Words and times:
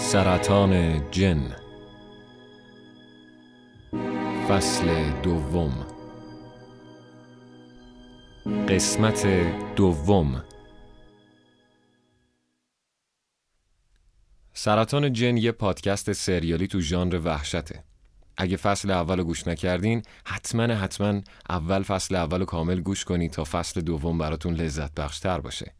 سرطان 0.00 1.02
جن. 1.10 1.56
فصل 4.48 5.10
دوم. 5.22 5.86
قسمت 8.68 9.26
دوم. 9.76 10.44
سرطان 14.54 15.12
جن 15.12 15.36
یه 15.36 15.52
پادکست 15.52 16.12
سریالی 16.12 16.66
تو 16.66 16.80
ژانر 16.80 17.20
وحشته. 17.24 17.84
اگه 18.36 18.56
فصل 18.56 18.90
اول 18.90 19.22
گوش 19.22 19.48
نکردین 19.48 20.02
حتما 20.26 20.62
حتما 20.62 21.20
اول 21.48 21.82
فصل 21.82 22.14
اول 22.14 22.44
کامل 22.44 22.80
گوش 22.80 23.04
کنید 23.04 23.30
تا 23.30 23.44
فصل 23.44 23.80
دوم 23.80 24.18
براتون 24.18 24.54
لذت 24.54 24.94
بخشتر 24.94 25.40
باشه. 25.40 25.79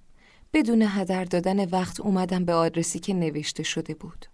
بدون 0.53 0.81
هدر 0.87 1.23
دادن 1.23 1.65
وقت 1.65 1.99
اومدم 1.99 2.45
به 2.45 2.53
آدرسی 2.53 2.99
که 2.99 3.13
نوشته 3.13 3.63
شده 3.63 3.93
بود. 3.93 4.25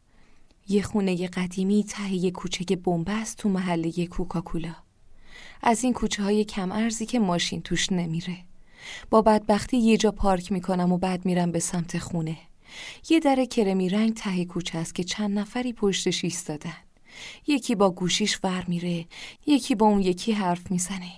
یه 0.67 0.81
خونه 0.81 1.27
قدیمی 1.27 1.83
ته 1.83 2.13
یه 2.13 2.31
کوچه 2.31 2.75
بنبست 2.75 3.37
تو 3.37 3.49
محله 3.49 4.05
کوکاکولا. 4.05 4.75
از 5.61 5.83
این 5.83 5.93
کوچه 5.93 6.23
های 6.23 6.45
کم 6.45 6.71
ارزی 6.71 7.05
که 7.05 7.19
ماشین 7.19 7.61
توش 7.61 7.91
نمیره. 7.91 8.37
با 9.09 9.21
بدبختی 9.21 9.77
یه 9.77 9.97
جا 9.97 10.11
پارک 10.11 10.51
می‌کنم 10.51 10.91
و 10.91 10.97
بعد 10.97 11.25
میرم 11.25 11.51
به 11.51 11.59
سمت 11.59 11.97
خونه. 11.97 12.37
یه 13.09 13.19
در 13.19 13.45
کرمی 13.45 13.89
رنگ 13.89 14.13
ته 14.13 14.45
کوچه 14.45 14.77
است 14.77 14.95
که 14.95 15.03
چند 15.03 15.39
نفری 15.39 15.73
پشتش 15.73 16.23
ایستادن. 16.23 16.77
یکی 17.47 17.75
با 17.75 17.91
گوشیش 17.91 18.39
ور 18.43 18.65
میره 18.67 19.05
یکی 19.45 19.75
با 19.75 19.85
اون 19.85 20.01
یکی 20.01 20.31
حرف 20.31 20.71
می‌زنه. 20.71 21.11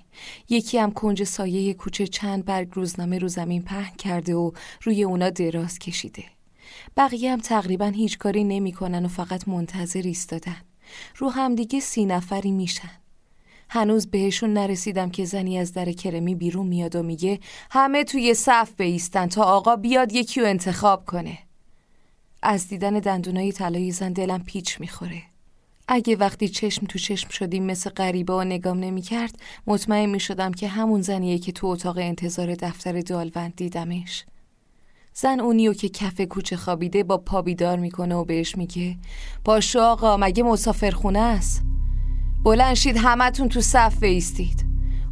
یکی 0.50 0.78
هم 0.78 0.91
کنج 0.91 1.24
سایه 1.24 1.74
کوچه 1.74 2.07
چند 2.07 2.46
برگ 2.46 2.68
روزنامه 2.74 3.18
رو 3.18 3.28
زمین 3.28 3.62
پهن 3.62 3.96
کرده 3.96 4.35
و 4.35 4.52
روی 4.81 5.03
اونا 5.03 5.30
دراز 5.30 5.80
کشیده. 5.80 6.24
بقیه 6.97 7.31
هم 7.31 7.40
تقریبا 7.40 7.85
هیچ 7.85 8.18
کاری 8.18 8.44
نمی‌کنن 8.44 9.06
و 9.06 9.07
فقط 9.07 9.47
منتظر 9.47 10.02
ایستادن. 10.02 10.57
رو 11.18 11.30
هم 11.30 11.56
دیگه 11.56 11.80
سی 11.80 12.06
نفری 12.06 12.52
میشن. 12.52 12.91
هنوز 13.69 14.07
بهشون 14.07 14.53
نرسیدم 14.53 15.09
که 15.09 15.25
زنی 15.25 15.57
از 15.57 15.74
در 15.74 15.91
کرمی 15.91 16.36
بیرون 16.36 16.68
میاد 16.68 16.96
و 16.96 17.03
میگه 17.03 17.40
همه 17.72 18.03
توی 18.03 18.34
صف 18.34 18.72
بیستن 18.78 19.28
تا 19.28 19.44
آقا 19.44 19.75
بیاد 19.75 20.13
یکی 20.13 20.41
رو 20.41 20.47
انتخاب 20.47 21.06
کنه. 21.06 21.38
از 22.41 22.68
دیدن 22.68 22.94
دندونای 22.94 23.51
طلایی 23.51 23.91
زن 23.91 24.13
دلم 24.13 24.44
پیچ 24.44 24.80
می‌خوره. 24.80 25.22
اگه 25.92 26.16
وقتی 26.16 26.48
چشم 26.48 26.86
تو 26.86 27.00
چشم 27.00 27.30
شدیم 27.30 27.64
مثل 27.64 27.90
غریبه 27.90 28.34
و 28.34 28.44
نگام 28.44 28.80
نمی 28.80 29.02
کرد 29.02 29.36
مطمئن 29.68 30.06
می 30.06 30.20
شدم 30.20 30.52
که 30.52 30.68
همون 30.68 31.02
زنیه 31.02 31.38
که 31.38 31.52
تو 31.52 31.68
اتاق 31.68 31.98
انتظار 31.98 32.56
دفتر 32.56 33.00
دالوند 33.02 33.56
دیدمش. 33.56 34.26
زن 35.14 35.40
اونیو 35.40 35.74
که 35.74 35.90
کف 35.90 36.22
کوچه 36.22 36.58
خوابیده 36.58 37.04
با 37.04 37.18
پا 37.18 37.42
بیدار 37.42 37.80
می‌کنه 37.80 38.16
و 38.16 38.26
بهش 38.26 38.58
میگه 38.58 38.98
پاشو 39.46 39.80
آقا 39.80 40.18
مگه 40.18 40.44
مسافرخونه 40.44 41.20
است؟ 41.20 41.64
بلند 42.44 42.74
شید 42.74 42.98
همتون 42.98 43.50
تو 43.50 43.62
صف 43.62 44.00
بیستید. 44.00 44.66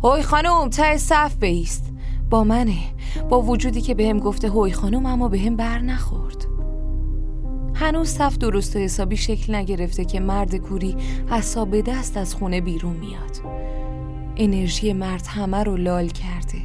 هوی 0.03 0.21
خانم 0.21 0.69
ته 0.69 0.97
صف 0.97 1.35
بیست. 1.35 1.93
با 2.29 2.43
منه 2.43 2.77
با 3.29 3.41
وجودی 3.41 3.81
که 3.81 3.95
بهم 3.95 4.19
گفته 4.19 4.49
هوی 4.49 4.71
خانم 4.71 5.05
اما 5.05 5.27
بهم 5.27 5.55
بر 5.55 5.79
نخورد. 5.79 6.56
هنوز 7.79 8.09
صف 8.09 8.37
درست 8.37 8.75
و 8.75 8.79
حسابی 8.79 9.17
شکل 9.17 9.55
نگرفته 9.55 10.05
که 10.05 10.19
مرد 10.19 10.55
کوری 10.55 10.95
حساب 11.29 11.81
دست 11.81 12.17
از 12.17 12.35
خونه 12.35 12.61
بیرون 12.61 12.95
میاد. 12.95 13.37
انرژی 14.37 14.93
مرد 14.93 15.27
همه 15.27 15.63
رو 15.63 15.77
لال 15.77 16.07
کرده. 16.07 16.61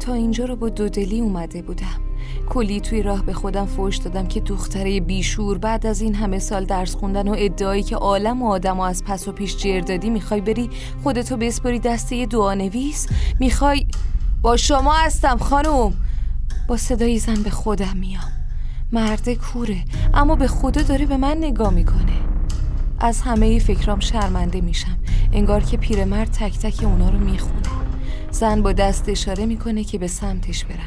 تا 0.00 0.12
اینجا 0.12 0.44
رو 0.44 0.56
با 0.56 0.68
دودلی 0.68 1.20
اومده 1.20 1.62
بودم. 1.62 2.00
کلی 2.48 2.80
توی 2.80 3.02
راه 3.02 3.22
به 3.22 3.32
خودم 3.32 3.66
فوش 3.66 3.96
دادم 3.96 4.26
که 4.26 4.40
دختره 4.40 5.00
بیشور 5.00 5.58
بعد 5.58 5.86
از 5.86 6.00
این 6.00 6.14
همه 6.14 6.38
سال 6.38 6.64
درس 6.64 6.94
خوندن 6.94 7.28
و 7.28 7.34
ادعایی 7.38 7.82
که 7.82 7.96
عالم 7.96 8.42
و 8.42 8.48
آدم 8.48 8.78
و 8.78 8.82
از 8.82 9.04
پس 9.04 9.28
و 9.28 9.32
پیش 9.32 9.56
جر 9.56 9.80
دادی 9.80 10.10
می‌خوای 10.10 10.40
بری 10.40 10.70
خودتو 11.02 11.36
بسپری 11.36 11.78
دسته 11.78 12.26
دعانویس 12.26 13.06
می‌خوای؟ 13.40 13.86
با 14.42 14.56
شما 14.56 14.92
هستم 14.92 15.36
خانم 15.36 15.92
با 16.68 16.76
صدای 16.76 17.18
زن 17.18 17.42
به 17.42 17.50
خودم 17.50 17.96
میام. 17.96 18.35
مرد 18.92 19.34
کوره 19.34 19.84
اما 20.14 20.34
به 20.34 20.48
خدا 20.48 20.82
داره 20.82 21.06
به 21.06 21.16
من 21.16 21.36
نگاه 21.38 21.74
می‌کنه. 21.74 22.12
از 22.98 23.20
همه 23.20 23.58
فکرام 23.58 24.00
شرمنده 24.00 24.60
میشم. 24.60 24.98
انگار 25.32 25.62
که 25.62 25.76
پیرمرد 25.76 26.30
تک 26.30 26.58
تک 26.58 26.84
اونا 26.84 27.10
رو 27.10 27.18
می‌خونه. 27.18 27.60
زن 28.30 28.62
با 28.62 28.72
دست 28.72 29.08
اشاره 29.08 29.46
می‌کنه 29.46 29.84
که 29.84 29.98
به 29.98 30.08
سمتش 30.08 30.64
برم. 30.64 30.78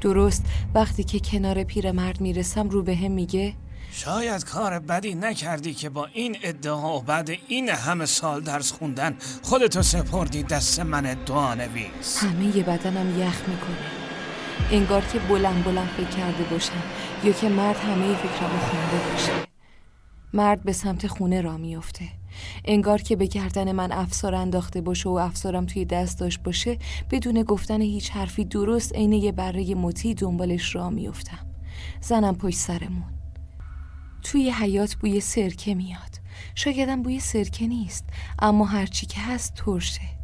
درست 0.00 0.44
وقتی 0.74 1.04
که 1.04 1.20
کنار 1.20 1.64
پیرمرد 1.64 2.20
می‌رسم 2.20 2.68
رو 2.68 2.82
به 2.82 2.96
هم 2.96 3.10
میگه 3.10 3.54
شاید 3.92 4.44
کار 4.44 4.78
بدی 4.78 5.14
نکردی 5.14 5.74
که 5.74 5.88
با 5.88 6.06
این 6.06 6.36
ادعا 6.42 6.98
و 6.98 7.02
بعد 7.02 7.30
این 7.48 7.68
همه 7.68 8.06
سال 8.06 8.40
درس 8.40 8.72
خوندن 8.72 9.16
خودتو 9.42 9.82
سپردی 9.82 10.42
دست 10.42 10.80
من 10.80 11.16
دعانویس 11.26 12.18
همه 12.18 12.56
یه 12.56 12.62
بدنم 12.62 13.20
یخ 13.20 13.42
می‌کنه. 13.48 14.01
انگار 14.70 15.04
که 15.04 15.18
بلند 15.18 15.64
بلند 15.64 15.88
فکر 15.88 16.16
کرده 16.16 16.44
باشم. 16.44 16.82
یا 17.24 17.32
که 17.32 17.48
مرد 17.48 17.76
همه 17.76 18.14
فکرامو 18.14 18.58
خونده 18.58 19.10
باشه. 19.10 19.32
مرد 20.34 20.62
به 20.62 20.72
سمت 20.72 21.06
خونه 21.06 21.40
را 21.40 21.56
میافته. 21.56 22.08
انگار 22.64 23.02
که 23.02 23.16
به 23.16 23.26
گردن 23.26 23.72
من 23.72 23.92
افسار 23.92 24.34
انداخته 24.34 24.80
باشه 24.80 25.08
و 25.08 25.12
افسارم 25.12 25.66
توی 25.66 25.84
دست 25.84 26.20
داشت 26.20 26.42
باشه 26.42 26.78
بدون 27.10 27.42
گفتن 27.42 27.80
هیچ 27.80 28.10
حرفی 28.10 28.44
درست 28.44 28.94
عین 28.94 29.12
یه 29.12 29.32
بره 29.32 29.74
مطی 29.74 30.14
دنبالش 30.14 30.74
را 30.74 30.90
میافتم. 30.90 31.46
زنم 32.00 32.34
پشت 32.34 32.58
سرمون. 32.58 33.04
توی 34.22 34.50
حیات 34.50 34.94
بوی 34.94 35.20
سرکه 35.20 35.74
میاد. 35.74 36.20
شایدم 36.54 37.02
بوی 37.02 37.20
سرکه 37.20 37.66
نیست 37.66 38.04
اما 38.38 38.64
هرچی 38.64 39.06
که 39.06 39.20
هست 39.20 39.54
ترشه. 39.54 40.21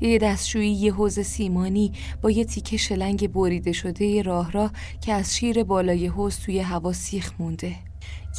یه 0.00 0.18
دستشویی 0.18 0.72
یه 0.72 0.92
حوز 0.92 1.20
سیمانی 1.20 1.92
با 2.22 2.30
یه 2.30 2.44
تیکه 2.44 2.76
شلنگ 2.76 3.32
بریده 3.32 3.72
شده 3.72 4.04
یه 4.04 4.22
راه 4.22 4.52
راه 4.52 4.70
که 5.00 5.12
از 5.12 5.36
شیر 5.36 5.64
بالای 5.64 6.06
حوز 6.06 6.38
توی 6.38 6.58
هوا 6.58 6.92
سیخ 6.92 7.32
مونده. 7.38 7.76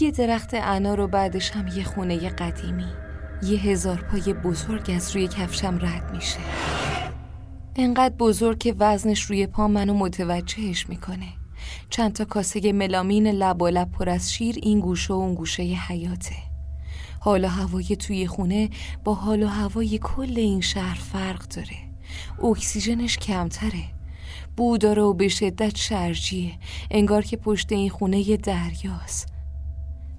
یه 0.01 0.11
درخت 0.11 0.49
انار 0.53 0.99
و 0.99 1.07
بعدش 1.07 1.51
هم 1.51 1.67
یه 1.67 1.83
خونه 1.83 2.29
قدیمی. 2.29 2.87
یه 3.43 3.59
هزار 3.59 4.05
پای 4.11 4.33
بزرگ 4.33 4.91
از 4.95 5.15
روی 5.15 5.27
کفشم 5.27 5.79
رد 5.81 6.11
میشه. 6.15 6.39
انقدر 7.75 8.15
بزرگ 8.15 8.57
که 8.57 8.75
وزنش 8.79 9.21
روی 9.21 9.47
پا 9.47 9.67
منو 9.67 9.93
متوجهش 9.93 10.89
می‌کنه. 10.89 11.27
چند 11.89 12.13
تا 12.13 12.25
کاسه 12.25 12.71
ملامین 12.73 13.27
لب 13.27 13.61
و 13.61 13.67
لب 13.67 13.91
پر 13.91 14.09
از 14.09 14.33
شیر 14.33 14.55
این 14.61 14.79
گوشه 14.79 15.13
و 15.13 15.17
اون 15.17 15.35
گوشه 15.35 15.63
حیاته. 15.63 16.46
حال 17.19 17.45
و 17.45 17.47
هوای 17.47 17.95
توی 17.95 18.27
خونه 18.27 18.69
با 19.03 19.13
حال 19.13 19.43
و 19.43 19.47
هوای 19.47 19.99
کل 20.03 20.33
این 20.37 20.61
شهر 20.61 20.95
فرق 20.95 21.47
داره. 21.47 21.77
اکسیژنش 22.43 23.17
کمتره. 23.17 23.83
بو 24.57 24.77
داره 24.77 25.01
و 25.01 25.13
به 25.13 25.27
شدت 25.27 25.75
شرجیه. 25.75 26.51
انگار 26.91 27.21
که 27.21 27.37
پشت 27.37 27.71
این 27.71 27.89
خونه 27.89 28.29
یه 28.29 28.37
دریاست. 28.37 29.27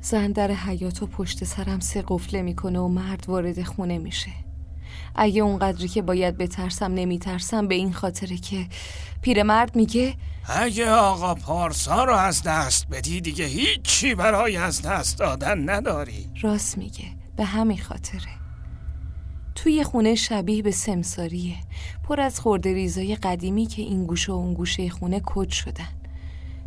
زن 0.01 0.33
در 0.33 0.51
حیات 0.51 1.03
و 1.03 1.07
پشت 1.07 1.45
سرم 1.45 1.81
سه 1.81 2.05
قفله 2.09 2.43
می‌کنه 2.43 2.79
و 2.79 2.89
مرد 2.89 3.25
وارد 3.29 3.63
خونه 3.63 3.99
میشه. 3.99 4.31
اگه 5.15 5.43
اونقدری 5.43 5.89
که 5.89 6.03
باید 6.03 6.39
بترسم 6.39 6.95
نمیترسم 6.95 7.69
به 7.69 7.75
این 7.75 7.93
خاطره 7.93 8.37
که 8.37 8.67
پیرمرد 9.23 9.77
میگه 9.77 10.15
اگه 10.49 10.91
آقا 10.91 11.35
پارسا 11.35 12.05
رو 12.05 12.13
از 12.13 12.43
دست 12.43 12.89
بدی 12.89 13.21
دیگه 13.21 13.45
هیچی 13.45 14.15
برای 14.15 14.57
از 14.57 14.83
دست 14.83 15.19
دادن 15.19 15.71
نداری. 15.71 16.27
راست 16.43 16.79
میگه 16.79 17.05
به 17.37 17.45
همین 17.45 17.79
خاطره. 17.79 18.39
توی 19.55 19.85
خونه 19.85 20.15
شبیه 20.15 20.63
به 20.63 20.71
سمساریه. 20.71 21.57
پر 22.03 22.21
از 22.21 22.41
خورده 22.41 22.73
ریزای 22.73 23.17
قدیمی 23.17 23.67
که 23.67 23.83
این 23.83 24.07
گوشه 24.07 24.33
و 24.33 24.35
اون 24.35 24.55
گوشه 24.55 24.89
خونه 24.89 25.21
کج 25.25 25.51
شدن. 25.51 25.89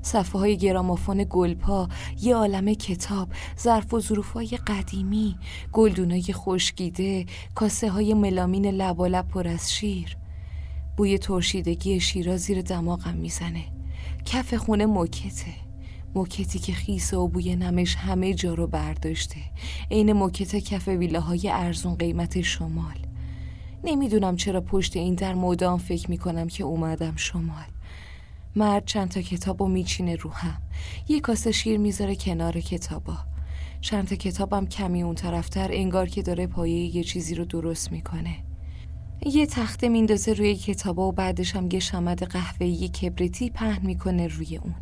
صفحه 0.02 0.40
های 0.40 0.58
گرامافون 0.58 1.26
گلپا 1.30 1.90
یه 2.22 2.36
عالم 2.36 2.74
کتاب 2.74 3.30
ظرف 3.60 3.94
و 3.94 4.00
ظروف 4.00 4.32
های 4.32 4.48
قدیمی 4.48 5.36
گلدونای 5.72 6.24
خشکیده 6.32 7.26
کاسه 7.56 7.90
های 7.90 8.14
ملامین 8.14 8.66
لبالب 8.66 9.28
پر 9.28 9.48
از 9.48 9.74
شیر. 9.74 10.18
بوی 10.98 11.18
ترشیدگی 11.18 12.00
شیرا 12.00 12.38
زیر 12.38 12.62
دماغم 12.62 13.14
می‌زنه. 13.14 13.64
کف 14.26 14.54
خونه 14.54 14.86
موکته. 14.86 15.54
موکتی 16.16 16.60
که 16.60 16.74
خیسه 16.74 17.18
و 17.18 17.28
بوی 17.28 17.56
نمش 17.56 17.96
همه 17.96 18.34
جا 18.34 18.54
رو 18.54 18.68
برداشته. 18.68 19.40
عین 19.92 20.14
موکت 20.14 20.56
کف 20.56 20.88
ویلاهای 20.88 21.50
ارزون 21.50 21.96
قیمت 21.96 22.42
شمال. 22.42 22.98
نمی‌دونم 23.84 24.36
چرا 24.36 24.62
پشت 24.62 24.96
این 24.96 25.16
در 25.16 25.34
مدام 25.34 25.80
فکر 25.80 26.10
می‌کنم 26.10 26.48
که 26.48 26.64
اومدم 26.64 27.16
شمال. 27.16 27.66
مرد 28.56 28.86
چند 28.86 29.10
تا 29.10 29.22
کتاب 29.22 29.62
و 29.62 29.68
میچینه 29.68 30.16
رو 30.16 30.30
هم. 30.30 30.62
یه 31.08 31.20
کاسه 31.20 31.52
شیر 31.52 31.78
می‌ذاره 31.78 32.16
کنار 32.16 32.60
کتابا. 32.60 33.18
چند 33.82 34.08
تا 34.08 34.16
کتابم 34.16 34.66
کمی 34.66 35.04
اون 35.04 35.16
طرفتر 35.16 35.70
انگار 35.72 36.10
که 36.10 36.22
داره 36.22 36.48
پایه 36.48 36.96
یه 36.96 37.04
چیزی 37.04 37.36
رو 37.36 37.46
درست 37.46 37.92
می‌کنه. 37.92 38.36
یه 39.26 39.46
تخته 39.46 39.90
میندازه 39.90 40.34
روی 40.34 40.56
کتابا 40.56 41.08
و 41.08 41.12
بعدش 41.12 41.56
هم 41.56 41.70
یه 41.72 41.80
شمد 41.80 42.24
قهوه‌ای 42.24 42.90
کبریتی 42.90 43.50
پهن 43.50 43.86
می‌کنه 43.86 44.28
روی 44.28 44.58
اون. 44.58 44.76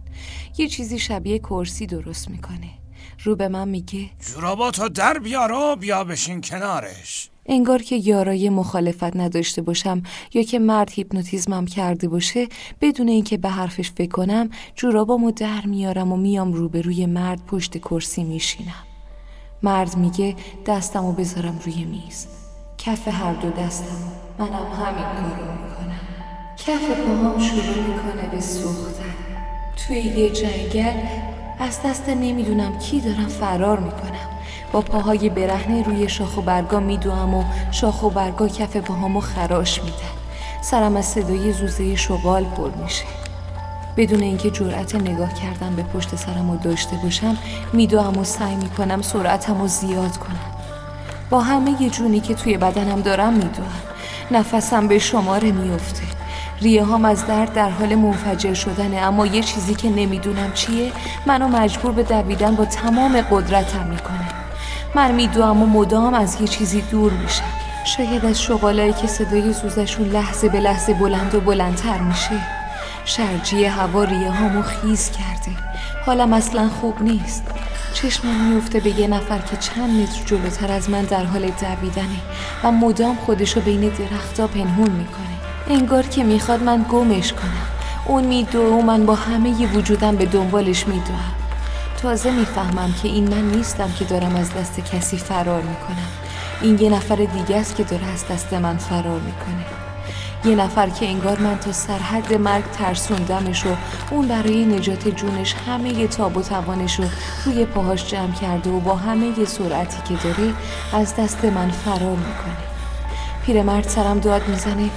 یه 0.58 0.68
چیزی 0.68 1.00
شبیه 1.00 1.40
کرسی 1.40 1.86
درست 1.86 2.30
می‌کنه. 2.30 2.79
رو 3.24 3.36
به 3.36 3.48
من 3.48 3.68
میگه. 3.68 4.10
جوراباتو 4.34 4.90
در 4.90 5.20
بیار 5.20 5.52
و 5.52 5.76
بیا 5.76 6.04
بشین 6.04 6.42
کنارش. 6.42 7.30
انگار 7.46 7.82
که 7.82 7.96
یارای 7.96 8.50
مخالفت 8.50 9.16
نداشته 9.16 9.62
باشم 9.62 10.04
یا 10.34 10.44
که 10.44 10.60
مرد 10.60 10.90
هیپنوتیزمم 10.92 11.66
کرده 11.66 12.08
باشه 12.08 12.48
بدون 12.82 13.08
اینکه 13.08 13.38
به 13.38 13.50
حرفش 13.50 13.92
فکر 13.92 14.12
کنم 14.12 14.50
جورابامو 14.76 15.32
در 15.32 15.62
میارم 15.66 16.12
و 16.12 16.18
میام 16.18 16.54
روبروی 16.54 17.06
مرد 17.06 17.46
پشت 17.46 17.78
کرسی 17.78 18.24
میشینم. 18.24 18.84
مرد 19.64 19.98
میگه 19.98 20.36
دستمو 20.66 21.12
بذارم 21.12 21.60
روی 21.66 21.84
میز. 21.84 22.28
کف 22.78 23.08
هر 23.08 23.34
دو 23.34 23.50
دستم 23.50 23.98
منم 24.40 24.52
همین 24.52 25.04
کارو 25.04 25.52
می‌کنم. 25.52 26.00
کف 26.58 26.90
پاهام 26.90 27.40
شروع 27.40 27.88
می‌کنه 27.88 28.30
به 28.32 28.42
سوختن. 28.42 29.16
توی 29.78 29.98
یه 29.98 30.30
جنگل 30.30 30.94
از 31.60 31.80
دست 31.86 32.10
نمی‌دونم 32.10 32.80
کی 32.80 33.02
دارم 33.02 33.28
فرار 33.28 33.80
می‌کنم. 33.80 34.30
با 34.72 34.82
پاهای 34.82 35.30
برهنه 35.30 35.84
روی 35.84 36.10
شاخ 36.10 36.38
و 36.38 36.42
برگا 36.42 36.80
میدوام 36.80 37.36
و 37.36 37.44
شاخ 37.72 38.04
و 38.04 38.10
برگا 38.10 38.48
کف 38.48 38.78
پاهامو 38.78 39.20
خراش 39.20 39.84
میدن. 39.84 39.96
سرم 40.62 40.98
از 40.98 41.06
صدای 41.06 41.54
زوزه 41.54 41.96
شغال 41.96 42.44
پر 42.44 42.72
میشه. 42.84 43.06
بدون 43.98 44.22
اینکه 44.22 44.52
جرأت 44.52 44.96
نگاه 44.96 45.34
کردن 45.34 45.76
به 45.76 45.84
پشت 45.84 46.16
سرم 46.16 46.52
رو 46.52 46.58
داشته 46.58 46.96
باشم 46.96 47.38
میدوام 47.74 48.18
و 48.18 48.24
سعی 48.24 48.56
می‌کنم 48.56 49.02
سرعتم 49.02 49.62
رو 49.62 49.68
زیاد 49.68 50.18
کنم. 50.18 50.40
با 51.30 51.42
همه 51.42 51.82
یه 51.82 51.90
جونی 51.90 52.20
که 52.20 52.34
توی 52.34 52.58
بدنم 52.58 53.02
دارم 53.02 53.34
میدوام 53.34 53.74
نفسم 54.32 54.88
به 54.88 55.00
شماره 55.00 55.52
میفته 55.52 56.19
ریه 56.62 56.86
هم 56.86 57.06
از 57.06 57.28
درد 57.28 57.54
در 57.54 57.70
حال 57.70 57.96
منفجر 57.96 58.54
شدنه. 58.54 58.98
اما 58.98 59.26
یه 59.26 59.44
چیزی 59.44 59.76
که 59.76 59.90
نمی‌دونم 59.90 60.54
چیه 60.54 60.92
منو 61.26 61.48
مجبور 61.48 61.92
به 61.92 62.04
دویدن 62.04 62.56
با 62.56 62.66
تمام 62.66 63.22
قدرتم 63.22 63.88
می‌کنه. 63.88 64.28
من 64.96 65.12
میدوام 65.12 65.64
و 65.64 65.66
مدام 65.66 66.14
از 66.14 66.42
یه 66.42 66.48
چیزی 66.48 66.82
دور 66.82 67.12
میشم. 67.12 67.44
شاید 67.86 68.26
از 68.26 68.42
شغالایی 68.42 68.94
که 68.94 69.08
صدای 69.08 69.54
سوزشون 69.54 70.08
لحظه 70.08 70.50
به 70.50 70.60
لحظه 70.60 70.94
بلند 70.94 71.36
و 71.36 71.40
بلندتر 71.40 71.98
میشه. 71.98 72.40
شرجی 73.06 73.66
هوا 73.66 74.04
ریه 74.04 74.32
هامو 74.32 74.62
خیز 74.62 75.12
کرده. 75.12 75.58
حالم 76.06 76.34
اصلا 76.34 76.70
خوب 76.82 77.02
نیست. 77.02 77.44
چشمم 77.94 78.36
میفته 78.36 78.80
به 78.80 79.00
یه 79.00 79.08
نفر 79.08 79.38
که 79.38 79.58
چند 79.58 80.02
متر 80.02 80.24
جلوتر 80.26 80.72
از 80.72 80.90
من 80.90 81.02
در 81.02 81.24
حال 81.24 81.42
دویدنه 81.42 82.20
و 82.64 82.72
مدام 82.72 83.16
خودشو 83.26 83.62
بین 83.62 83.82
درختها 83.82 84.48
پنهون 84.48 84.90
می‌کنه. 84.92 85.39
انگار 85.72 86.04
که 86.04 86.24
می‌خواد 86.24 86.64
من 86.64 86.86
گمش 86.92 87.34
کنم. 87.34 87.68
اون 88.06 88.24
میدو 88.24 88.60
و 88.60 88.82
من 88.82 89.06
با 89.06 89.16
همه 89.16 89.62
ی 89.62 89.66
وجودم 89.66 90.16
به 90.16 90.26
دنبالش 90.26 90.88
میدوم 90.88 91.20
تازه 92.02 92.32
می‌فهمم 92.32 92.94
که 93.02 93.08
این 93.08 93.36
من 93.36 93.52
نیستم 93.52 93.92
که 94.00 94.06
دارم 94.06 94.36
از 94.36 94.54
دست 94.54 94.80
کسی 94.80 95.18
فرار 95.18 95.62
می‌کنم. 95.62 96.08
این 96.62 96.80
یه 96.80 96.90
نفر 96.90 97.16
دیگه 97.16 97.56
است 97.56 97.76
که 97.76 97.84
داره 97.84 98.06
از 98.06 98.28
دست 98.28 98.54
من 98.54 98.78
فرار 98.78 99.20
می‌کنه. 99.20 99.66
یه 100.46 100.56
نفر 100.56 100.90
که 100.90 101.08
انگار 101.08 101.40
من 101.40 101.58
تا 101.58 101.72
سرحد 101.72 102.34
مرگ 102.34 102.64
ترسوندمش 102.72 103.66
و 103.66 103.70
اون 104.12 104.28
برای 104.28 104.66
نجات 104.66 105.08
جونش 105.08 105.56
همه 105.68 105.90
یه 105.90 106.08
تاب 106.08 106.38
و 106.38 106.42
توانش 106.42 107.00
رو 107.00 107.06
روی 107.46 107.66
پاهاش 107.66 108.08
جمع 108.08 108.32
کرده 108.32 108.70
و 108.70 108.80
با 108.80 108.96
همه 108.96 109.40
یه 109.40 109.46
سرعتی 109.46 109.98
که 110.08 110.24
داره 110.24 110.54
از 110.94 111.16
دست 111.16 111.46
من 111.46 111.70
فرار 111.70 112.16
می‌کنه. 112.16 112.79
پیرمرد 113.50 113.88
سرم 113.88 114.20
داد 114.20 114.48
می‌زنه. 114.48 114.90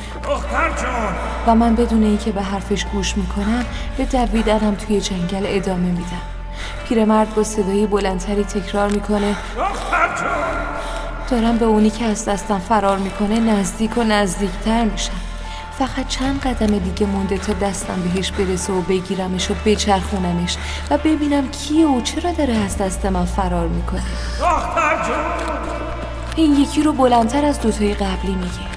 و 1.46 1.54
من 1.54 1.75
بدون 1.75 2.02
اینکه 2.02 2.32
به 2.32 2.43
حرفش 2.43 2.84
گوش 2.84 3.16
می‌کنم 3.16 3.64
به 3.96 4.04
دویدنم 4.04 4.75
توی 4.75 5.00
جنگل 5.00 5.43
ادامه 5.46 5.88
میدم. 5.88 6.22
پیرمرد 6.88 7.34
با 7.34 7.43
صدای 7.44 7.87
بلندتری 7.87 8.44
تکرار 8.44 8.88
می‌کنه. 8.88 9.37
دارم 11.31 11.58
به 11.58 11.64
اونی 11.64 11.90
که 11.90 12.04
از 12.04 12.25
دستم 12.25 12.58
فرار 12.58 12.99
می‌کنه 12.99 13.40
نزدیک 13.40 13.99
و 13.99 14.02
نزدیکتر 14.02 14.84
میشم. 14.84 15.12
فقط 15.78 16.08
چند 16.08 16.40
قدم 16.40 16.78
دیگه 16.78 17.06
مونده 17.06 17.38
تا 17.38 17.52
دستم 17.52 18.00
بهش 18.14 18.31
برسه 18.31 18.72
و 18.72 18.81
بگیرمش 18.81 19.50
و 19.50 19.54
بچرخونمش 19.64 20.56
و 20.90 20.99
ببینم 20.99 21.49
کیه 21.49 21.87
و 21.87 22.00
چرا 22.00 22.32
داره 22.32 22.54
از 22.54 22.78
دست 22.78 23.06
من 23.06 23.25
فرار 23.25 23.68
می‌کنه. 23.68 24.02
این 26.37 26.57
یکی 26.57 26.83
رو 26.83 26.93
بلندتر 26.93 27.45
از 27.45 27.61
دوتای 27.61 27.95
قبلی 27.95 28.35
میگه. 28.35 28.73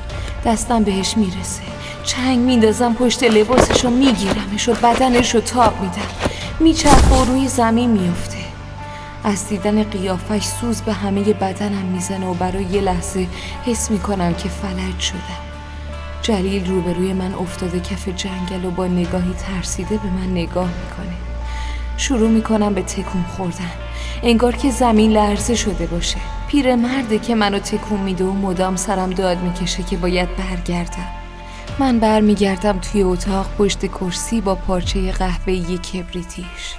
دستم 0.46 0.84
بهش 0.84 1.18
می‌رسه. 1.18 1.62
چنگ 2.04 2.40
میندازم 2.40 2.94
پشت 2.94 3.24
لباسش 3.24 3.86
و 3.86 3.90
میگیرمش 3.90 4.70
و 4.70 4.74
بدنش 4.74 5.36
رو 5.36 5.42
تاب 5.42 5.82
میدم. 5.82 6.32
میچرخ 6.60 7.12
و 7.12 7.26
روی 7.26 7.48
زمین 7.48 7.92
میفته 7.92 8.38
از 9.24 9.48
دیدن 9.48 9.84
قیافش 9.84 10.44
سوز 10.44 10.82
به 10.82 10.94
همه 10.94 11.22
بدنم 11.22 11.86
می‌زنه 11.86 12.26
و 12.26 12.34
برای 12.34 12.64
یه 12.64 12.82
لحظه 12.82 13.28
حس 13.66 13.92
می‌کنم 13.92 14.34
که 14.34 14.50
فلج 14.50 15.00
شدم. 15.00 15.46
جلیل 16.22 16.68
روبروی 16.68 17.14
من 17.14 17.34
افتاده 17.34 17.80
کف 17.80 18.08
جنگل 18.08 18.66
و 18.66 18.72
با 18.72 18.88
نگاهی 18.88 19.34
ترسیده 19.34 19.98
به 19.98 20.10
من 20.10 20.32
نگاه 20.32 20.68
می‌کنه. 20.68 21.16
شروع 21.98 22.30
می‌کنم 22.30 22.74
به 22.74 22.82
تکون 22.82 23.26
خوردن. 23.38 23.72
انگار 24.24 24.56
که 24.56 24.72
زمین 24.72 25.12
لرزه 25.12 25.56
شده 25.56 25.86
باشه. 25.86 26.18
پیرمرده 26.48 27.20
که 27.20 27.36
منو 27.36 27.60
تکون 27.60 28.00
میده 28.00 28.26
و 28.26 28.34
مدام 28.34 28.76
سرم 28.76 29.10
داد 29.10 29.38
می‌کشه 29.42 29.84
که 29.84 29.98
باید 29.98 30.30
برگردم. 30.36 31.08
من 31.80 32.00
برمیگردم 32.00 32.80
توی 32.80 33.04
اتاق 33.04 33.48
پشت 33.58 33.86
کرسی 33.86 34.42
با 34.42 34.56
پارچه 34.56 35.12
قهوه‌ای 35.12 35.78
کبریتیش. 35.78 36.76